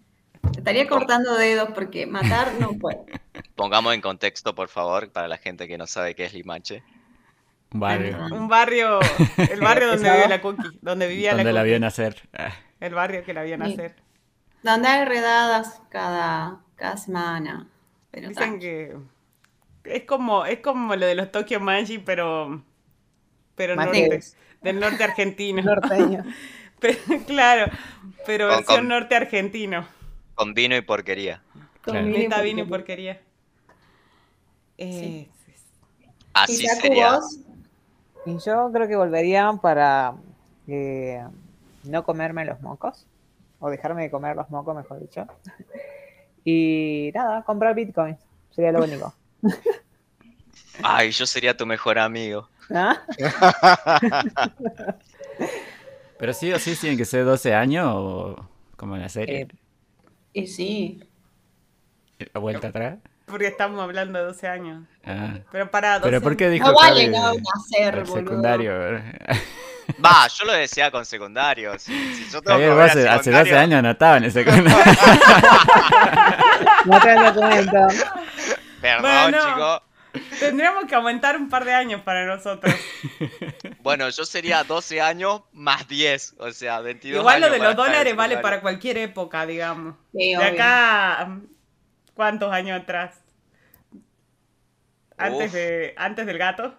[0.57, 3.05] Estaría cortando dedos porque matar no puedo.
[3.57, 6.83] Pongamos en contexto, por favor, para la gente que no sabe qué es Limache.
[7.73, 8.19] Un barrio.
[8.33, 8.99] Un barrio,
[9.51, 11.69] el barrio donde vivía la Cookie, donde vivía Donde la la Cookie.
[11.71, 12.29] vio nacer.
[12.81, 13.97] El barrio que la vio nacer.
[14.63, 17.67] Donde hay redadas cada, cada semana.
[18.13, 18.97] Pero Dicen que
[19.85, 22.63] es como, es como lo de los Tokyo Manji, pero,
[23.57, 24.21] pero norte,
[24.63, 25.63] del norte argentino.
[25.63, 26.25] Norteño.
[26.79, 27.73] Pero- claro,
[28.27, 29.89] pero versión norte argentino.
[30.39, 31.43] Con vino y porquería.
[31.83, 32.07] Con Claro.
[32.07, 33.15] vino y vino porquería.
[33.17, 33.21] porquería.
[34.79, 35.29] Eh,
[36.33, 37.17] Así sería.
[37.17, 37.39] vos,
[38.25, 40.15] Y yo creo que volvería para
[40.69, 41.27] eh,
[41.83, 43.05] no comerme los mocos,
[43.59, 45.27] o dejarme de comer los mocos, mejor dicho.
[46.45, 48.19] Y nada, comprar bitcoins,
[48.55, 49.13] sería lo único.
[50.83, 52.49] Ay, yo sería tu mejor amigo.
[52.71, 53.03] ¿Ah?
[56.19, 59.43] Pero sí o sí tienen que ser 12 años o como en la serie.
[59.43, 59.49] Eh,
[60.39, 61.03] Y sí.
[62.35, 62.99] ¿A vuelta atrás?
[63.27, 64.85] porque estamos hablando de 12 años.
[65.05, 65.35] Ah.
[65.53, 68.15] Pero para 12 ¿Pero por qué dijo No vale Javi no el nacer, boludo.
[68.17, 68.73] secundario?
[70.05, 71.79] Va, yo lo decía con secundario.
[71.79, 74.33] Si, si yo tengo que a hace, hace 12 secundario- años no estaba en el
[74.33, 74.71] secundario.
[76.87, 77.73] No te el documento.
[78.81, 79.39] Perdón, Bueno.
[79.39, 79.83] chico.
[80.41, 82.75] Tendríamos que aumentar un par de años para nosotros.
[83.81, 86.35] Bueno, yo sería 12 años más 10.
[86.39, 89.95] O sea, 22 Igual lo de los dólares vale para cualquier época, digamos.
[90.13, 90.49] Sí, De obvio.
[90.49, 91.39] acá,
[92.15, 93.19] ¿cuántos años atrás?
[95.17, 95.53] Antes, Uf.
[95.55, 96.75] de, antes del gato.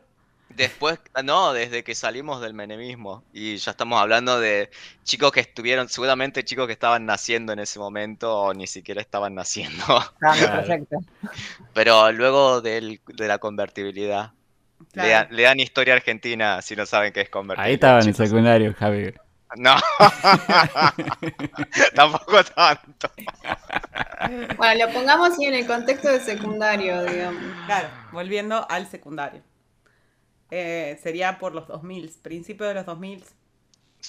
[0.56, 3.24] Después, no, desde que salimos del menemismo.
[3.34, 4.70] Y ya estamos hablando de
[5.04, 9.36] chicos que estuvieron, seguramente chicos que estaban naciendo en ese momento o ni siquiera estaban
[9.36, 9.84] naciendo.
[10.22, 10.56] Ah, Claro.
[10.58, 10.98] perfecto.
[11.74, 14.32] Pero luego del- de la convertibilidad.
[14.94, 15.08] Claro.
[15.10, 17.68] Lean, lean historia argentina si no saben qué es convertibilidad.
[17.68, 19.14] Ahí estaba en el secundario, Javi.
[19.56, 19.76] No.
[21.96, 23.10] Tampoco tanto.
[24.58, 27.42] Bueno, lo pongamos así en el contexto de secundario, digamos.
[27.66, 29.42] Claro, volviendo al secundario.
[30.52, 33.24] Eh, sería por los 2000, principio de los 2000.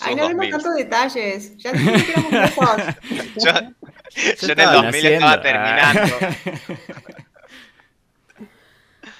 [0.00, 0.50] Ay, no vemos 2000.
[0.50, 1.56] tantos detalles.
[1.58, 2.76] Ya dijimos que éramos viejos.
[3.36, 3.58] Yo, yo
[4.52, 5.26] en el estaba 2000 naciendo.
[5.26, 5.42] estaba Ah.
[5.42, 6.16] terminando.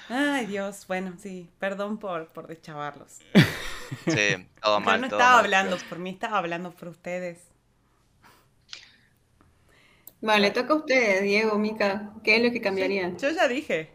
[0.09, 3.19] Ay, Dios, bueno, sí, perdón por, por deschavarlos.
[4.07, 5.01] Sí, todo Yo mal.
[5.01, 5.45] no todo estaba mal.
[5.45, 7.39] hablando por mí, estaba hablando por ustedes.
[10.21, 12.11] Bueno, le toca a ustedes, Diego, Mica.
[12.25, 13.17] ¿Qué es lo que cambiarían?
[13.19, 13.91] Yo ya dije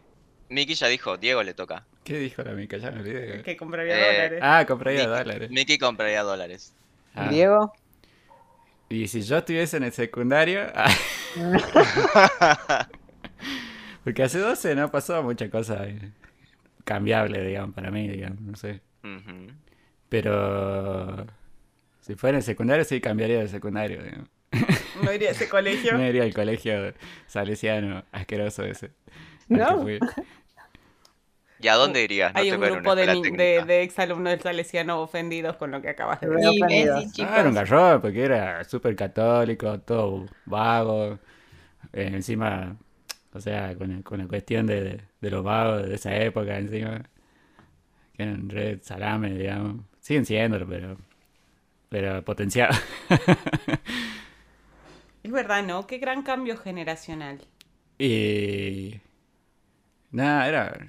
[0.48, 1.86] Miki ya dijo, Diego le toca.
[2.06, 2.76] ¿Qué dijo la mica?
[2.76, 3.42] Ya me olvidé.
[3.42, 4.38] que compraría Eh, dólares.
[4.40, 5.50] Ah, compraría dólares.
[5.50, 6.72] Miki compraría dólares.
[7.16, 7.28] Ah.
[7.28, 7.72] Diego,
[8.88, 10.60] Y si yo estuviese en el secundario.
[10.74, 10.88] ah.
[14.04, 16.12] Porque hace 12 no pasó mucha cosa eh,
[16.84, 18.80] cambiable, digamos, para mí, digamos, no sé.
[20.08, 21.26] Pero
[22.00, 24.02] si fuera en el secundario, sí cambiaría de secundario.
[24.02, 24.28] digamos.
[25.02, 25.92] No iría a ese colegio.
[25.92, 26.94] No iría al colegio
[27.26, 28.92] salesiano asqueroso ese.
[29.48, 29.82] No.
[29.82, 29.98] fui.
[31.58, 32.34] ¿Y a dónde irías?
[32.34, 36.20] No Hay un grupo de, de, de exalumnos del Salesiano ofendidos con lo que acabas
[36.20, 36.58] de Sí.
[36.58, 37.10] decir.
[37.12, 37.34] Chicos.
[37.34, 41.14] Ah, era un garrón, porque era súper católico, todo vago.
[41.92, 42.76] eh, encima,
[43.32, 47.02] o sea, con, con la cuestión de, de los vagos de esa época, encima.
[48.14, 49.84] Que eran red salame, digamos.
[50.00, 50.96] Siguen siéndolo, pero.
[51.90, 52.74] Pero potenciado.
[55.22, 55.86] Es verdad, ¿no?
[55.86, 57.46] Qué gran cambio generacional.
[57.98, 59.00] y.
[60.10, 60.86] Nada, era.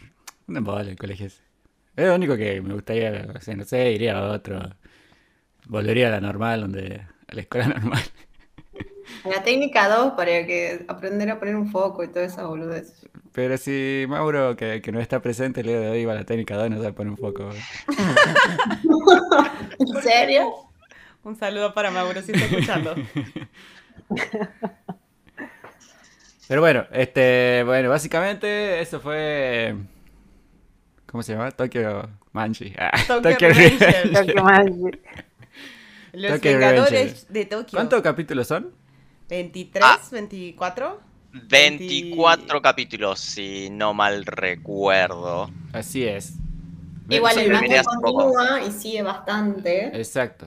[0.47, 1.41] Un embole el colegio ese.
[1.95, 4.59] Es lo único que me gustaría, o sea, no sé, iría a otro.
[5.67, 7.01] Volvería a la normal, donde.
[7.27, 8.03] a la escuela normal.
[9.25, 13.07] La técnica 2 para que aprender a poner un foco y toda esa boludez.
[13.31, 16.25] Pero si Mauro, que, que no está presente, el día de hoy iba a la
[16.25, 17.49] técnica 2, no sabe poner un foco.
[19.79, 20.53] ¿En serio?
[21.23, 22.95] Un saludo para Mauro si está escuchando.
[26.47, 29.75] Pero bueno, este, bueno, básicamente eso fue.
[31.17, 31.49] ¿Cómo se llama?
[31.49, 32.75] Tokyo Manji.
[32.77, 33.49] Ah, Tokyo
[34.13, 34.91] Tokyo Manji.
[36.13, 37.75] Los Tokyo Vengadores de Tokio.
[37.75, 38.71] ¿Cuántos capítulos son?
[39.27, 39.79] ¿23?
[39.81, 39.99] Ah.
[40.11, 40.95] ¿24?
[41.49, 45.49] 24 capítulos, si no mal recuerdo.
[45.73, 46.35] Así es.
[47.09, 49.87] Igual Sí, el manga continúa y sigue bastante.
[49.99, 50.45] Exacto.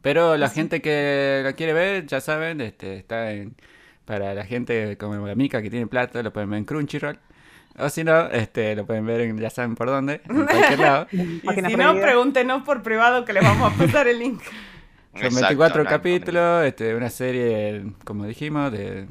[0.00, 3.56] Pero la gente que la quiere ver, ya saben, este, está en.
[4.04, 7.18] Para la gente como la Mica que tiene plata, lo pueden ver en Crunchyroll.
[7.78, 11.06] O si no, este, lo pueden ver en, ya saben por dónde, en cualquier lado.
[11.12, 14.42] Y Página si no, pregúntenos por privado que les vamos a pasar el link.
[15.14, 19.06] Son Exacto, 24 no hay capítulos, este, una serie, como dijimos, de,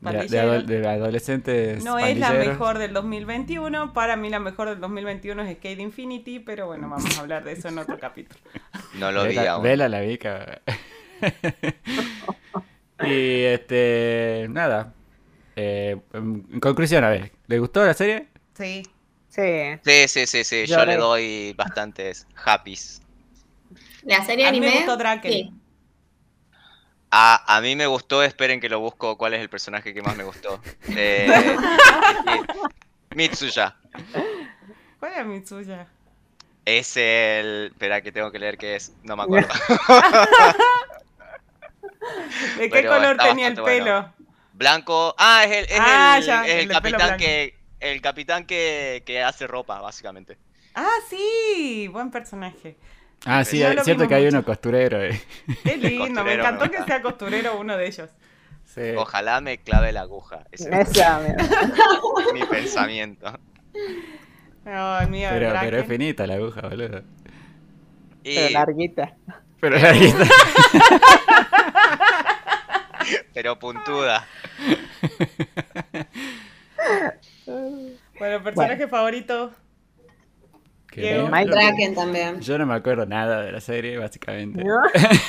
[0.00, 1.82] de, adolescentes.
[1.82, 3.94] No es la mejor del 2021.
[3.94, 7.52] Para mí la mejor del 2021 es Skate Infinity, pero bueno, vamos a hablar de
[7.52, 8.40] eso en otro capítulo.
[8.98, 9.62] No lo vi Vela, aún.
[9.62, 10.60] vela la Vika.
[13.02, 14.92] y este, nada.
[15.60, 18.28] Eh, en conclusión, a ver, ¿le gustó la serie?
[18.54, 18.84] Sí.
[19.28, 19.42] Sí.
[19.84, 20.66] Sí, sí, sí, sí.
[20.66, 20.92] Yo Lloré.
[20.92, 23.02] le doy bastantes happys.
[24.02, 24.82] La serie A mí me anime.
[24.82, 25.32] gustó Draken.
[25.32, 25.52] sí.
[27.10, 29.16] A, a mí me gustó, esperen que lo busco.
[29.18, 30.60] ¿Cuál es el personaje que más me gustó?
[30.96, 31.26] Eh,
[33.16, 33.74] Mitsuya.
[35.00, 35.86] ¿Cuál es mi suya?
[36.64, 37.68] Es el.
[37.72, 38.92] Espera, que tengo que leer qué es.
[39.02, 39.48] No me acuerdo.
[42.58, 43.64] ¿De qué Pero color tenía el pelo?
[43.64, 44.14] bueno.
[44.58, 45.14] Blanco.
[45.16, 47.54] Ah, es el, es Ah, el, ya, es el capitán que.
[47.80, 50.36] El capitán que, que hace ropa, básicamente.
[50.74, 52.76] Ah, sí, buen personaje.
[53.24, 55.00] Ah, sí, No es cierto que hay uno costurero.
[55.02, 55.20] eh.
[55.62, 58.10] Qué lindo, me encantó me que sea costurero uno de ellos.
[58.64, 58.80] Sí.
[58.96, 60.44] Ojalá me clave la aguja.
[60.50, 60.88] Ese es
[62.34, 63.32] mi pensamiento.
[65.08, 67.02] Mía, Pero, pero es finita la aguja, boludo.
[68.22, 69.16] Y, Pero larguita.
[69.60, 70.24] Pero larguita.
[73.38, 74.26] pero puntuda.
[78.18, 79.52] Bueno, personaje favorito.
[80.96, 82.40] Mike Draken también.
[82.40, 84.64] Yo no me acuerdo nada de la serie, básicamente.
[84.64, 84.74] ¿No?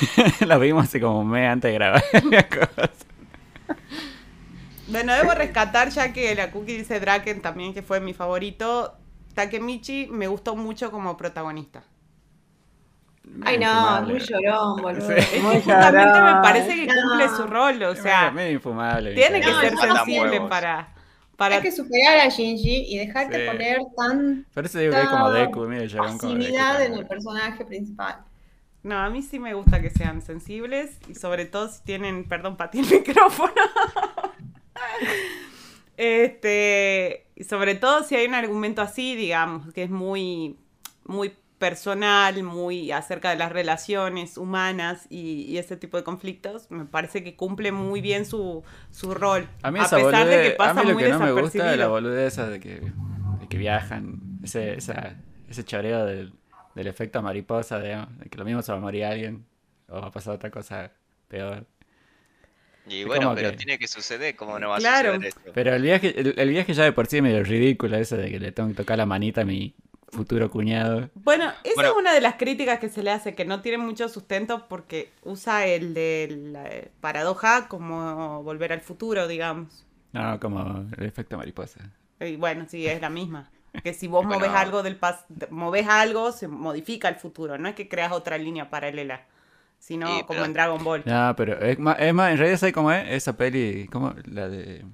[0.44, 2.02] la vimos hace como un mes antes de grabar.
[4.88, 8.98] Bueno, debo rescatar ya que la cookie dice Draken también, que fue mi favorito.
[9.34, 11.84] Takemichi me gustó mucho como protagonista.
[13.42, 14.12] Ay, no, Infumable.
[14.12, 15.06] muy llorón, boludo.
[15.06, 15.14] Sí.
[15.16, 16.42] Es que Muy justamente me llorón.
[16.42, 16.92] parece que No.
[17.08, 19.14] cumple su rol, o sea, medio, medio infumable.
[19.14, 20.88] tiene que No, ser sensible para...
[21.36, 21.56] para...
[21.56, 23.50] Hay que superar a Shinji y dejarte Sí.
[23.50, 26.54] poner tan Por eso digo que es como No, Deku, mira, el chabón como Deku
[26.82, 28.16] en el personaje principal.
[28.82, 32.56] No, a mí sí me gusta que sean sensibles y sobre todo si tienen, perdón,
[32.56, 33.52] para ti el micrófono.
[35.96, 40.56] este, y sobre todo si hay un argumento así, digamos, que es muy,
[41.04, 46.86] muy personal, muy acerca de las relaciones humanas y, y ese tipo de conflictos, me
[46.86, 49.46] parece que cumple muy bien su, su rol.
[49.62, 51.30] A mí a esa pesar de que pasa a mí lo muy que no me
[51.32, 55.14] gusta es la boludez esa de que, de que viajan, ese, esa,
[55.48, 56.32] ese choreo del,
[56.74, 59.44] del efecto mariposa, de que lo mismo se va a morir alguien
[59.88, 60.90] o va a pasar otra cosa
[61.28, 61.66] peor.
[62.88, 65.12] Y Es bueno, como pero que- tiene que suceder, ¿cómo no va a Claro.
[65.14, 65.50] suceder esto?
[65.52, 68.30] Pero el viaje, el, el viaje ya de por sí es medio ridículo, eso de
[68.30, 69.74] que le tengo que tocar la manita a mi
[70.12, 71.08] futuro cuñado.
[71.14, 71.90] Bueno, esa Bueno.
[71.90, 75.10] es una de las críticas que se le hace, que no tiene mucho sustento porque
[75.22, 76.68] usa el de la
[77.00, 79.86] paradoja como volver al futuro, digamos.
[80.12, 81.80] No, como el efecto mariposa.
[82.20, 83.50] Y bueno, sí, es la misma.
[83.84, 84.40] Que si vos Bueno.
[84.40, 87.56] movés algo del pas movés algo, se modifica el futuro.
[87.58, 89.26] No es que creas otra línea paralela,
[89.78, 91.02] sino Sí, como pero- en Dragon Ball.
[91.06, 93.08] No, pero es más, es más, en realidad ¿sabes cómo es?
[93.10, 94.14] Esa peli, ¿cómo?
[94.26, 94.84] La de...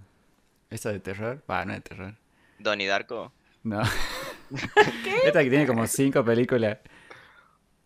[0.69, 1.43] Esa de terror.
[1.51, 2.15] Va, no es de terror.
[2.59, 3.33] Donnie Darko.
[3.63, 3.81] No.
[5.25, 6.79] Esta que tiene como cinco películas.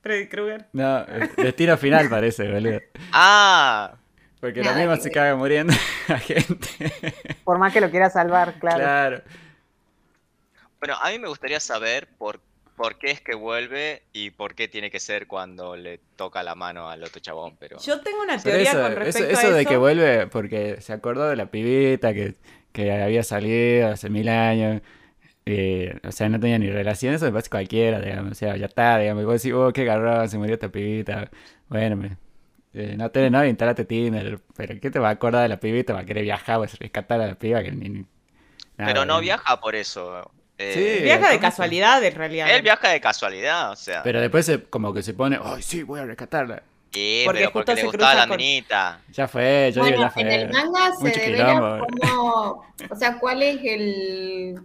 [0.02, 0.66] Freddy Krueger.
[0.72, 1.04] No,
[1.36, 2.80] destino final parece, boludo.
[3.12, 3.94] Ah,
[4.40, 5.74] Porque lo Nada mismo que se caga muriendo
[6.08, 6.68] la gente.
[7.44, 8.78] Por más que lo quiera salvar, claro.
[8.78, 9.22] Claro.
[10.78, 12.40] bueno, a mí me gustaría saber por,
[12.76, 16.54] por qué es que vuelve y por qué tiene que ser cuando le toca la
[16.54, 17.78] mano al otro chabón, pero...
[17.80, 19.52] Yo tengo una teoría eso, con eso, respecto eso a eso.
[19.52, 22.36] de que vuelve porque se acordó de la pibita que,
[22.72, 24.80] que había salido hace mil años.
[25.52, 28.32] Eh, o sea, no tenía ni relación, eso me parece cualquiera, digamos.
[28.32, 29.22] O sea, ya está, digamos.
[29.22, 31.30] Y vos decís, oh, qué garrón, se murió esta pibita.
[31.68, 32.16] Bueno, me,
[32.74, 34.38] eh, no tenés novio, instalate Tinder.
[34.56, 35.92] Pero ¿qué te va a acordar de la pibita?
[35.92, 37.88] Va a querer viajar, vas a rescatar a la piba que ni...
[37.88, 37.98] ni-
[38.76, 39.22] nada, Pero no digamos.
[39.22, 40.30] viaja por eso.
[40.58, 41.04] eh, Sí.
[41.04, 42.50] Viaja de casualidad, en realidad.
[42.54, 44.02] Él viaja de casualidad, o sea.
[44.02, 46.62] Pero después se, como que se pone, ay, sí, voy a rescatarla.
[46.92, 49.00] Sí, Porque pero justo porque le se gustaba la con- minita.
[49.12, 50.42] Ya fue, yo digo, Bueno, ya en fue.
[50.42, 51.86] el manga se Mucho devela quilombo.
[52.00, 54.60] cómo, o sea, cuál es el,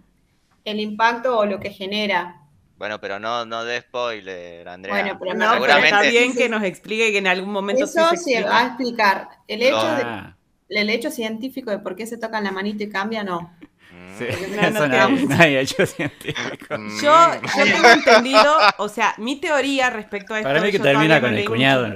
[0.66, 2.42] el impacto o lo que genera.
[2.76, 4.94] Bueno, pero no, no de spoiler, Andrea.
[4.94, 5.88] Bueno, pero No, pero seguramente.
[5.88, 9.28] está bien que nos explique que en algún momento Eso sí se va a explicar.
[9.48, 10.36] El hecho, de- Ah,
[10.68, 13.56] el hecho científico de por qué se tocan la manito y cambia, no.
[13.92, 14.24] Mm, sí,
[14.60, 16.76] No, no nadie, nadie ha hecho científico.
[16.78, 17.00] mm.
[17.00, 20.48] Yo, yo tengo entendido, o sea, mi teoría respecto a esto.
[20.48, 21.86] Para mí que termina con el cuñado.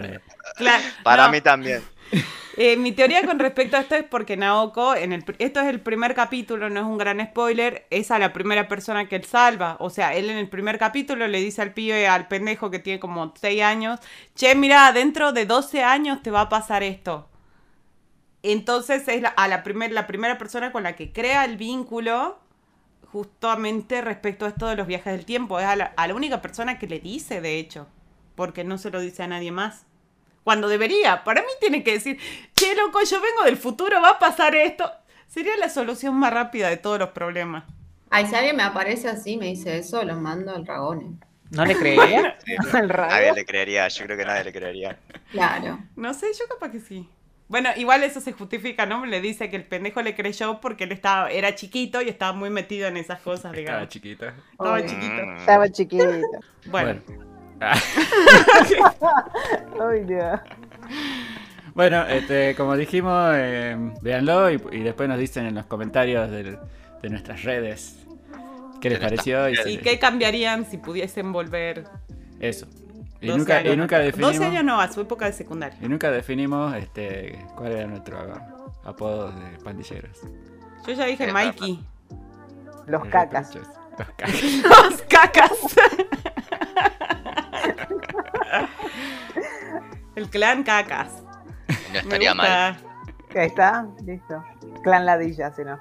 [0.57, 1.83] Claro, Para no, mí también.
[2.63, 5.81] eh, mi teoría con respecto a esto es porque Naoko, en el, esto es el
[5.81, 9.79] primer capítulo, no es un gran spoiler, es a la primera persona que él salva.
[9.81, 13.01] O sea, él en el primer capítulo le dice al pibe, al pendejo que tiene
[13.01, 13.99] como 6 años,
[14.35, 17.31] che, mira, dentro de 12 años te va a pasar esto.
[18.43, 22.41] Entonces es la, a la, primer, la primera persona con la que crea el vínculo
[23.11, 25.59] justamente respecto a esto de los viajes del tiempo.
[25.61, 27.87] Es a la única persona que le dice, de hecho,
[28.35, 29.87] porque no se lo dice a nadie más.
[30.51, 32.19] Cuando debería, para mí tiene que decir,
[32.57, 34.91] che, loco, yo vengo del futuro, va a pasar esto.
[35.29, 37.63] Sería la solución más rápida de todos los problemas.
[38.11, 41.25] Ay, si alguien me aparece así, me dice eso, lo mando al dragón.
[41.53, 41.75] ¿No le?
[42.45, 44.99] Sí, Al Nadie le creería, yo creo que nadie le creería.
[45.31, 45.79] Claro.
[45.95, 47.09] No sé, yo capaz que sí.
[47.47, 49.07] Bueno, igual eso se justifica, ¿no?
[49.07, 52.51] Le dice que el pendejo le creyó porque él estaba, era chiquito y estaba muy
[52.51, 54.27] metido en esas cosas, Estaba chiquito.
[54.51, 55.33] Estaba chiquito.
[55.39, 56.05] Estaba chiquito.
[56.67, 57.30] Bueno.
[59.81, 60.41] Ay, Dios.
[61.75, 66.59] Bueno, este, como dijimos, eh, véanlo y, y después nos dicen en los comentarios del-
[67.03, 67.97] de nuestras redes
[68.81, 69.49] qué les pareció.
[69.49, 69.67] Y redes.
[69.67, 71.85] si- ¿y qué cambiarían si pudiesen volver
[72.41, 72.67] Eso.
[73.21, 74.35] Y 12 nunca, y años nunca definimos.
[74.37, 75.79] 12 años no, a su época de secundaria.
[75.81, 78.19] Y nunca definimos este, cuál era nuestro
[78.85, 80.19] apodos de pandilleros.
[80.87, 81.85] Yo ya dije Mikey.
[82.87, 83.55] Los cacas.
[83.55, 84.33] Los cacas.
[84.65, 85.51] Los cacas.
[90.17, 91.23] El clan cacas.
[91.69, 92.73] No Me estaría mal.
[92.75, 92.91] gusta.
[93.41, 94.45] Ahí está, listo.
[94.83, 95.79] Clan ladilla, si no.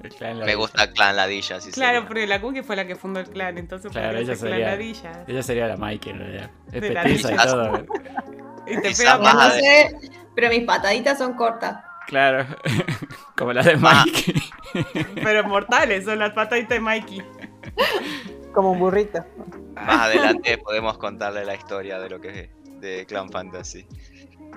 [0.00, 1.60] El clan Me gusta Clan Ladilla.
[1.60, 2.06] Sí Claro, sería.
[2.08, 4.66] porque la Cookie fue la que fundó el clan, entonces Claro, ella ser clan sería-
[4.70, 5.24] ladilla.
[5.26, 6.50] Ella sería la Mikey en realidad.
[6.72, 7.84] Es De petiza y todo.
[8.66, 9.54] Y te pega más No más.
[9.56, 9.60] ade-
[10.00, 11.82] sé, pero mis pataditas son cortas.
[12.06, 12.46] Claro.
[13.36, 14.04] Como la de Ah.
[14.06, 14.34] Mikey.
[15.22, 17.22] Pero mortales son las pataditas de Mikey.
[18.54, 19.24] Como un burrito.
[19.74, 23.86] Más adelante podemos contarle la historia de lo que es de Clan Fantasy.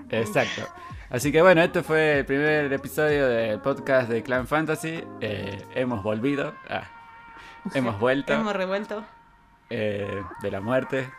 [0.10, 0.64] Exacto.
[1.10, 5.04] Así que bueno, este fue el primer episodio del podcast de Clan Fantasy.
[5.22, 6.54] Eh, hemos volvido.
[6.70, 6.84] Ah,
[7.74, 8.34] hemos vuelto.
[8.34, 9.04] Hemos revuelto.
[9.70, 11.10] eh, de la muerte.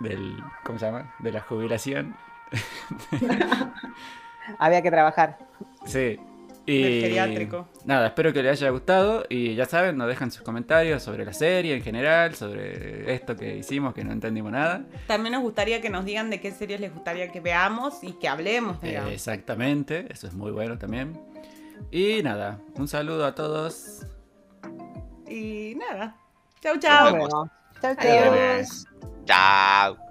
[0.00, 0.42] Del.
[0.64, 1.14] ¿Cómo se llama?
[1.20, 2.16] De la jubilación.
[4.58, 5.38] Había que trabajar.
[5.84, 6.18] Sí.
[6.68, 7.68] Y Del geriátrico.
[7.84, 11.32] nada, espero que les haya gustado y ya saben, nos dejan sus comentarios sobre la
[11.32, 14.84] serie en general, sobre esto que hicimos que no entendimos nada.
[15.06, 18.26] También nos gustaría que nos digan de qué series les gustaría que veamos y que
[18.28, 19.12] hablemos, digamos.
[19.12, 21.16] exactamente, eso es muy bueno también.
[21.92, 24.04] Y nada, un saludo a todos.
[25.28, 26.16] Y nada.
[26.62, 27.28] Chau, chau.
[27.80, 27.96] Chau, chau.
[27.98, 28.86] Adiós.
[29.24, 30.05] Chao.